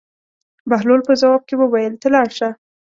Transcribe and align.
بهلول 0.69 1.01
په 1.07 1.13
ځواب 1.21 1.41
کې 1.47 1.55
وویل: 1.57 1.93
ته 2.01 2.07
لاړ 2.13 2.27
شه. 2.37 2.49